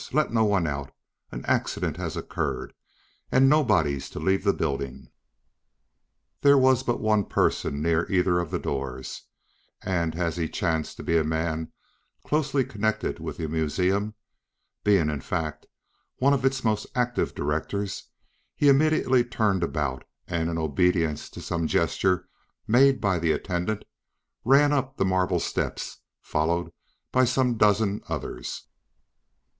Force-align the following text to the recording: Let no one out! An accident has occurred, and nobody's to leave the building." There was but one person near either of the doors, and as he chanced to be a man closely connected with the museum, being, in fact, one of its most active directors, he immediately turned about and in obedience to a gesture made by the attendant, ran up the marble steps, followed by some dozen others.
Let 0.11 0.33
no 0.33 0.43
one 0.43 0.65
out! 0.65 0.91
An 1.31 1.45
accident 1.45 1.97
has 1.97 2.17
occurred, 2.17 2.73
and 3.31 3.47
nobody's 3.47 4.09
to 4.09 4.19
leave 4.19 4.43
the 4.43 4.51
building." 4.51 5.11
There 6.41 6.57
was 6.57 6.81
but 6.81 6.99
one 6.99 7.23
person 7.25 7.83
near 7.83 8.11
either 8.11 8.39
of 8.39 8.49
the 8.49 8.57
doors, 8.57 9.21
and 9.83 10.15
as 10.15 10.37
he 10.37 10.49
chanced 10.49 10.97
to 10.97 11.03
be 11.03 11.17
a 11.17 11.23
man 11.23 11.71
closely 12.25 12.65
connected 12.65 13.19
with 13.19 13.37
the 13.37 13.47
museum, 13.47 14.15
being, 14.83 15.07
in 15.07 15.21
fact, 15.21 15.67
one 16.15 16.33
of 16.33 16.43
its 16.45 16.63
most 16.63 16.87
active 16.95 17.35
directors, 17.35 18.05
he 18.55 18.69
immediately 18.69 19.23
turned 19.23 19.61
about 19.61 20.03
and 20.27 20.49
in 20.49 20.57
obedience 20.57 21.29
to 21.29 21.55
a 21.55 21.65
gesture 21.67 22.27
made 22.67 22.99
by 22.99 23.19
the 23.19 23.31
attendant, 23.31 23.85
ran 24.45 24.73
up 24.73 24.97
the 24.97 25.05
marble 25.05 25.39
steps, 25.39 25.99
followed 26.23 26.71
by 27.11 27.23
some 27.23 27.55
dozen 27.55 28.01
others. 28.09 28.63